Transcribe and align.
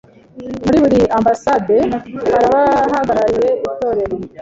Muri 0.65 0.77
buri 0.83 0.99
Ambasade 1.17 1.77
harabahagarariye 2.31 3.49
itorero 3.67 4.15